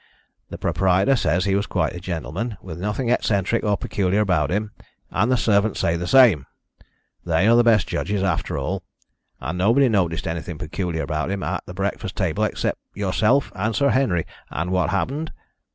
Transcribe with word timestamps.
The 0.49 0.57
proprietor 0.57 1.15
says 1.15 1.45
he 1.45 1.53
was 1.53 1.67
quite 1.67 1.93
a 1.93 1.99
gentleman, 1.99 2.57
with 2.59 2.79
nothing 2.79 3.09
eccentric 3.11 3.63
or 3.63 3.77
peculiar 3.77 4.21
about 4.21 4.49
him, 4.49 4.71
and 5.11 5.31
the 5.31 5.37
servants 5.37 5.79
say 5.79 5.95
the 5.95 6.07
same. 6.07 6.47
They 7.23 7.47
are 7.47 7.55
the 7.55 7.63
best 7.63 7.87
judges, 7.87 8.23
after 8.23 8.57
all. 8.57 8.81
And 9.39 9.59
nobody 9.59 9.89
noticed 9.89 10.25
anything 10.27 10.57
peculiar 10.57 11.03
about 11.03 11.29
him 11.29 11.43
at 11.43 11.63
the 11.67 11.75
breakfast 11.75 12.15
table 12.15 12.43
except 12.45 12.79
yourself 12.95 13.51
and 13.55 13.75
Sir 13.75 13.91
Henry 13.91 14.25
and 14.49 14.71
what 14.71 14.89
happened? 14.89 15.31